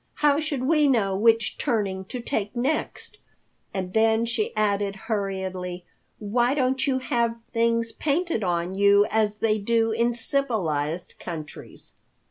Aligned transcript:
How 0.15 0.39
should 0.39 0.63
we 0.63 0.87
know 0.87 1.15
which 1.15 1.59
turning 1.59 2.05
to 2.05 2.19
take 2.21 2.55
next?" 2.55 3.19
And 3.71 3.93
then 3.93 4.25
she 4.25 4.51
added 4.55 4.95
hurriedly, 4.95 5.85
"Why 6.17 6.55
don't 6.55 6.87
you 6.87 6.97
have 6.97 7.37
things 7.53 7.91
painted 7.91 8.43
on 8.43 8.73
you 8.73 9.05
as 9.11 9.37
they 9.37 9.59
do 9.59 9.91
in 9.91 10.15
civilized 10.15 11.13
countries?" 11.19 11.93